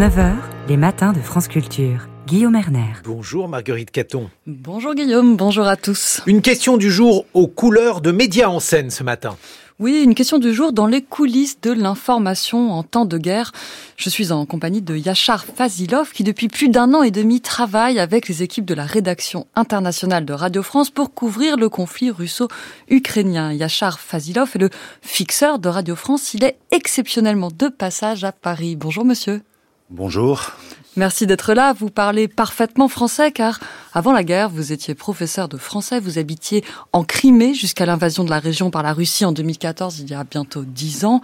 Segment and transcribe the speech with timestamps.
[0.00, 0.32] 9h,
[0.66, 2.08] les matins de France Culture.
[2.26, 2.94] Guillaume Erner.
[3.04, 4.30] Bonjour Marguerite Caton.
[4.46, 6.22] Bonjour Guillaume, bonjour à tous.
[6.26, 9.36] Une question du jour aux couleurs de médias en scène ce matin.
[9.78, 13.52] Oui, une question du jour dans les coulisses de l'information en temps de guerre.
[13.98, 17.98] Je suis en compagnie de Yachar Fazilov qui depuis plus d'un an et demi travaille
[17.98, 23.52] avec les équipes de la rédaction internationale de Radio France pour couvrir le conflit russo-ukrainien.
[23.52, 24.70] Yachar Fazilov est le
[25.02, 26.32] fixeur de Radio France.
[26.32, 28.76] Il est exceptionnellement de passage à Paris.
[28.76, 29.42] Bonjour monsieur.
[29.90, 30.52] Bonjour.
[30.94, 31.72] Merci d'être là.
[31.72, 33.58] Vous parlez parfaitement français car
[33.92, 35.98] avant la guerre, vous étiez professeur de français.
[35.98, 36.62] Vous habitiez
[36.92, 40.22] en Crimée jusqu'à l'invasion de la région par la Russie en 2014, il y a
[40.22, 41.20] bientôt dix ans.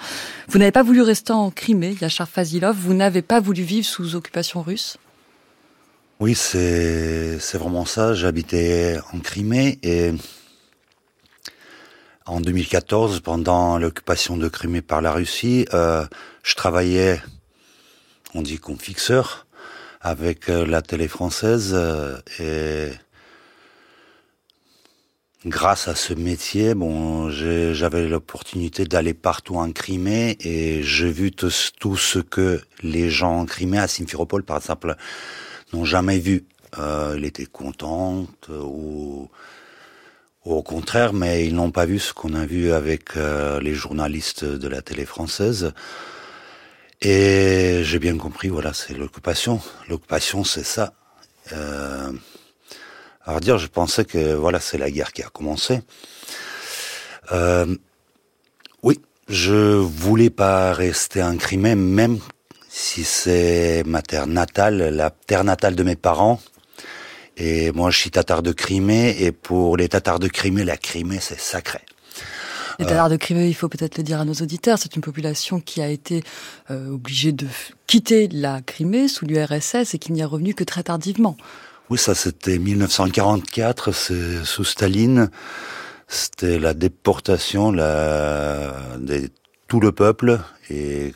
[0.48, 2.76] Vous n'avez pas voulu rester en Crimée, Yachar Fazilov.
[2.76, 4.96] Vous n'avez pas voulu vivre sous occupation russe?
[6.18, 8.14] Oui, c'est, c'est vraiment ça.
[8.14, 10.12] J'habitais en Crimée et
[12.24, 16.04] en 2014, pendant l'occupation de Crimée par la Russie, euh,
[16.42, 17.20] je travaillais
[18.34, 19.46] on dit comme fixeur,
[20.00, 21.72] avec euh, la télé française.
[21.74, 22.90] Euh, et
[25.44, 31.50] grâce à ce métier, bon, j'avais l'opportunité d'aller partout en Crimée et j'ai vu tout,
[31.50, 34.96] ce que les gens en Crimée, à Simferopol par exemple,
[35.72, 36.44] n'ont jamais vu.
[36.78, 39.28] Euh, ils étaient contents ou,
[40.44, 44.68] au contraire, mais ils n'ont pas vu ce qu'on a vu avec les journalistes de
[44.68, 45.72] la télé française.
[47.02, 49.60] Et j'ai bien compris, voilà, c'est l'occupation.
[49.88, 50.92] L'occupation, c'est ça.
[51.52, 52.12] Euh,
[53.24, 55.82] alors dire, je pensais que voilà, c'est la guerre qui a commencé.
[57.32, 57.76] Euh,
[58.82, 62.18] oui, je voulais pas rester en Crimée, même
[62.68, 66.40] si c'est ma terre natale, la terre natale de mes parents.
[67.36, 71.18] Et moi, je suis tatar de Crimée, et pour les tatars de Crimée, la Crimée,
[71.20, 71.80] c'est sacré.
[72.78, 75.60] Les Tatars de Crimée, il faut peut-être le dire à nos auditeurs, c'est une population
[75.60, 76.22] qui a été
[76.70, 77.46] euh, obligée de
[77.86, 81.36] quitter la Crimée sous l'URSS et qui n'y est revenu que très tardivement.
[81.88, 85.30] Oui, ça c'était 1944, c'est sous Staline.
[86.08, 89.30] C'était la déportation la, de
[89.68, 90.40] tout le peuple
[90.70, 91.14] et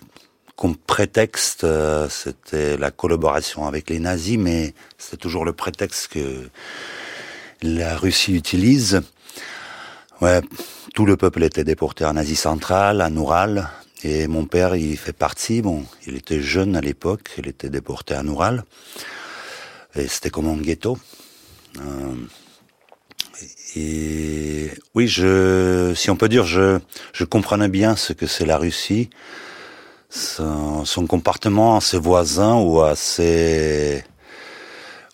[0.57, 6.51] comme prétexte, euh, c'était la collaboration avec les nazis, mais c'est toujours le prétexte que
[7.63, 9.01] la Russie utilise.
[10.21, 10.43] Ouais,
[10.95, 13.71] tout le peuple était déporté en Asie centrale, en Oural,
[14.05, 15.63] et mon père, il fait partie.
[15.63, 18.65] Bon, il était jeune à l'époque, il était déporté en Oural,
[19.95, 20.99] et c'était comme un ghetto.
[21.79, 22.15] Euh,
[23.77, 26.81] et oui, je, si on peut dire, je,
[27.15, 29.09] je comprenais bien ce que c'est la Russie,
[30.11, 34.05] son, son, comportement à ses voisins ou à ses,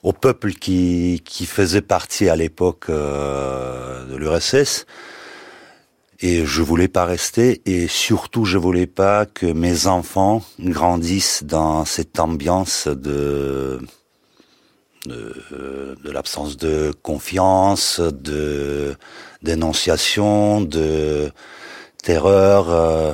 [0.03, 4.87] au peuple qui, qui faisait partie à l'époque euh, de l'URSS.
[6.21, 11.85] Et je voulais pas rester et surtout je voulais pas que mes enfants grandissent dans
[11.85, 13.81] cette ambiance de
[15.07, 18.97] de, de l'absence de confiance, de
[19.43, 21.31] dénonciation, de
[22.03, 22.71] terreur.
[22.71, 23.13] Euh,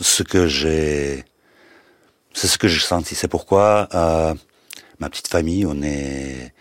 [0.00, 1.24] ce que j'ai,
[2.32, 3.14] c'est ce que j'ai senti.
[3.14, 4.34] C'est pourquoi euh,
[5.00, 6.52] ma petite famille, on est,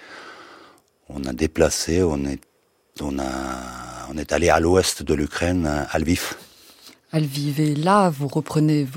[1.10, 2.40] on a déplacé, on est,
[4.32, 6.36] allé à l'ouest de l'Ukraine, à Lviv.
[7.12, 8.88] À Lviv, là, vous reprenez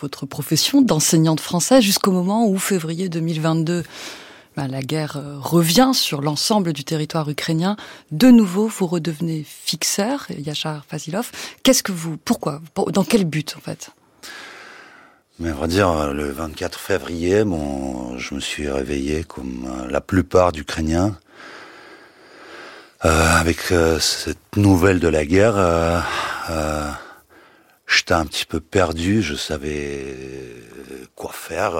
[0.00, 3.82] votre profession d'enseignante français jusqu'au moment où, février 2022,
[4.56, 7.76] ben, la guerre euh, revient sur l'ensemble du territoire ukrainien.
[8.12, 11.32] De nouveau, vous redevenez fixeur, Yachar Fasilov.
[11.64, 12.60] Qu'est-ce que vous, pourquoi,
[12.92, 13.90] dans quel but en fait?
[15.40, 20.00] Mais on va dire, le 24 février, bon, je me suis réveillé comme euh, la
[20.00, 21.18] plupart d'Ukrainiens,
[23.04, 25.98] euh, avec euh, cette nouvelle de la guerre, euh,
[26.50, 26.88] euh,
[27.88, 30.16] j'étais un petit peu perdu, je savais
[31.16, 31.74] quoi faire.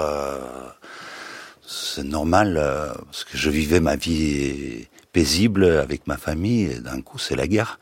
[1.65, 2.61] c'est normal,
[3.05, 7.47] parce que je vivais ma vie paisible avec ma famille, et d'un coup c'est la
[7.47, 7.79] guerre.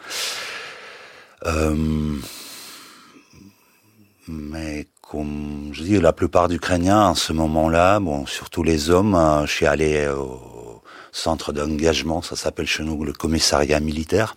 [4.27, 9.51] Mais comme je dis, la plupart d'Ukrainiens en ce moment-là, bon, surtout les hommes, je
[9.51, 10.81] suis allé au
[11.11, 14.35] centre d'engagement, ça s'appelle chez nous le commissariat militaire,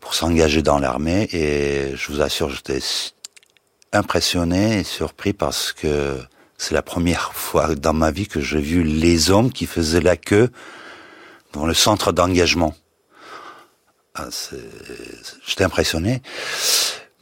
[0.00, 1.28] pour s'engager dans l'armée.
[1.32, 2.80] Et je vous assure, j'étais
[3.92, 6.18] impressionné et surpris parce que
[6.56, 10.16] c'est la première fois dans ma vie que j'ai vu les hommes qui faisaient la
[10.16, 10.50] queue
[11.52, 12.74] dans le centre d'engagement.
[14.14, 14.28] Ah,
[15.46, 16.20] j'étais impressionné,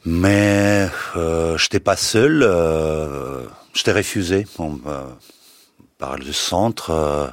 [0.05, 2.41] mais euh, j'étais pas seul.
[2.43, 5.05] Euh, j'étais refusé euh,
[5.97, 6.91] par le centre.
[6.91, 7.27] Euh,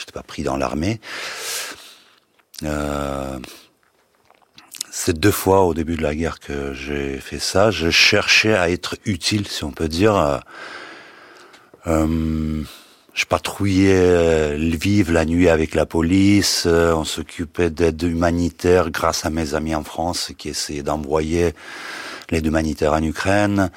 [0.00, 0.98] J'étais pas pris dans l'armée.
[2.62, 3.38] Euh,
[4.90, 7.70] c'est deux fois au début de la guerre que j'ai fait ça.
[7.70, 10.40] Je cherchais à être utile, si on peut dire.
[11.86, 12.62] Euh,
[13.12, 16.66] je patrouillais Lviv la nuit avec la police.
[16.66, 21.52] On s'occupait d'aide humanitaire grâce à mes amis en France qui essayaient d'envoyer
[22.30, 23.70] l'aide humanitaire en Ukraine.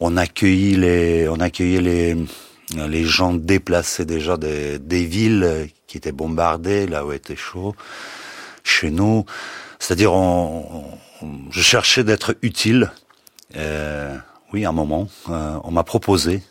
[0.00, 2.16] On accueillit les, on accueillait les,
[2.76, 7.74] les gens déplacés déjà des, des villes qui étaient bombardées, là où était chaud,
[8.64, 9.24] chez nous.
[9.78, 10.84] C'est-à-dire, on,
[11.50, 12.90] je cherchais d'être utile.
[13.56, 14.16] Euh,
[14.52, 16.42] oui, un moment, euh, on m'a proposé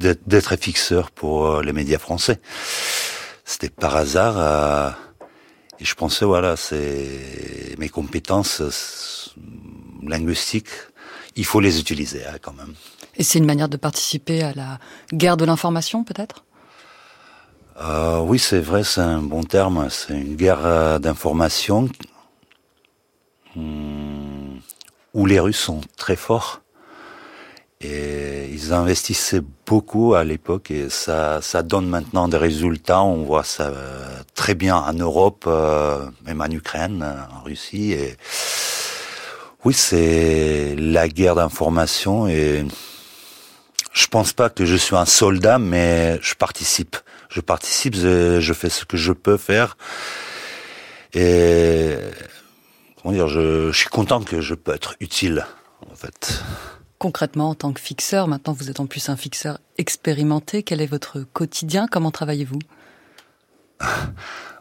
[0.00, 2.40] d'être fixeur pour euh, les médias français.
[3.44, 4.34] C'était par hasard.
[4.38, 4.90] Euh,
[5.80, 8.62] et je pensais, voilà, c'est mes compétences
[10.02, 10.68] linguistiques,
[11.36, 12.74] il faut les utiliser hein, quand même.
[13.16, 14.78] Et c'est une manière de participer à la
[15.12, 16.44] guerre de l'information, peut-être?
[17.80, 19.88] Euh, Oui, c'est vrai, c'est un bon terme.
[19.90, 21.88] C'est une guerre euh, d'information
[23.56, 24.58] hmm,
[25.14, 26.62] où les Russes sont très forts.
[27.80, 33.02] Et ils investissaient beaucoup à l'époque et ça, ça donne maintenant des résultats.
[33.02, 35.48] On voit ça euh, très bien en Europe,
[36.26, 37.92] même en Ukraine, en Russie.
[37.92, 38.16] Et
[39.64, 42.64] oui, c'est la guerre d'information et
[43.92, 46.96] je pense pas que je suis un soldat, mais je participe.
[47.28, 49.76] Je participe, je, fais ce que je peux faire.
[51.12, 51.94] Et
[53.02, 55.44] comment dire, je, je suis content que je peux être utile,
[55.90, 56.42] en fait.
[56.98, 60.62] Concrètement, en tant que fixeur, maintenant vous êtes en plus un fixeur expérimenté.
[60.62, 61.86] Quel est votre quotidien?
[61.86, 62.58] Comment travaillez-vous?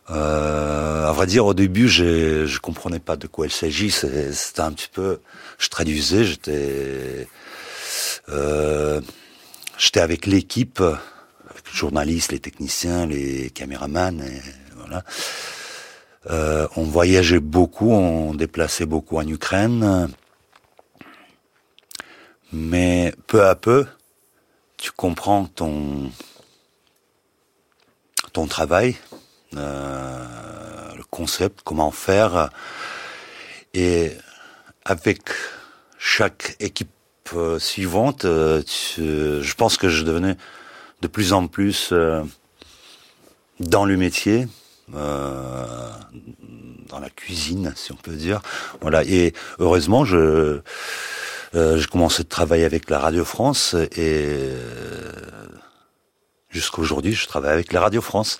[0.09, 3.91] euh, à vrai dire, au début, je comprenais pas de quoi il s'agit.
[3.91, 5.19] C'était un petit peu,
[5.57, 7.27] je traduisais, j'étais,
[8.29, 9.01] euh,
[9.77, 14.41] j'étais avec l'équipe, avec les journalistes, les techniciens, les caméramans, et
[14.75, 15.03] voilà.
[16.29, 20.09] Euh, on voyageait beaucoup, on déplaçait beaucoup en Ukraine,
[22.51, 23.85] mais peu à peu,
[24.77, 26.11] tu comprends ton
[28.33, 28.95] ton travail,
[29.55, 30.25] euh,
[30.95, 32.49] le concept, comment faire.
[33.73, 34.11] Et
[34.85, 35.21] avec
[35.97, 36.89] chaque équipe
[37.33, 38.61] euh, suivante, euh,
[38.97, 40.35] je pense que je devenais
[41.01, 41.93] de plus en plus
[43.59, 44.47] dans le métier,
[44.89, 44.99] dans
[46.99, 48.41] la cuisine, si on peut dire.
[48.81, 49.03] Voilà.
[49.03, 50.61] Et heureusement, je
[51.53, 54.49] j'ai commencé de travailler avec la Radio France et
[56.49, 58.39] jusqu'à aujourd'hui, je travaille avec la Radio France.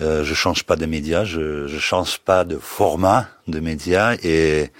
[0.00, 4.70] Euh, je change pas de médias, je, je change pas de format de médias et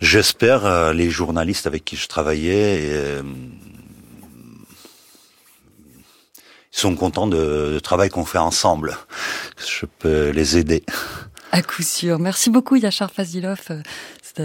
[0.00, 3.22] j'espère euh, les journalistes avec qui je travaillais euh,
[6.72, 8.96] ils sont contents de, du travail qu'on fait ensemble.
[9.58, 10.84] Je peux les aider.
[11.52, 12.18] À coup sûr.
[12.20, 13.60] Merci beaucoup Yachar Fazilov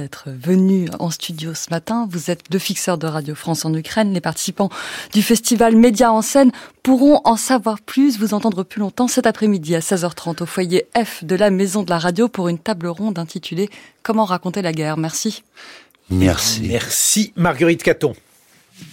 [0.02, 2.08] d'être venu en studio ce matin.
[2.10, 4.14] Vous êtes deux fixeurs de Radio France en Ukraine.
[4.14, 4.70] Les participants
[5.14, 6.52] du festival Média en scène
[6.84, 11.24] pourront en savoir plus, vous entendre plus longtemps cet après-midi à 16h30 au foyer F
[11.24, 13.70] de la Maison de la Radio pour une table ronde intitulée
[14.04, 14.98] Comment raconter la guerre.
[14.98, 15.44] Merci.
[16.10, 16.62] Merci.
[16.62, 18.14] Merci Marguerite Caton.